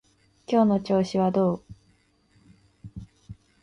[0.47, 1.63] 今日の調子はどう？